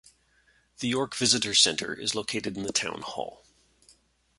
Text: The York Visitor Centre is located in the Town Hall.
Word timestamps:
The 0.79 0.87
York 0.87 1.13
Visitor 1.15 1.53
Centre 1.53 1.93
is 1.93 2.15
located 2.15 2.57
in 2.57 2.63
the 2.63 2.71
Town 2.73 3.03
Hall. 3.03 3.45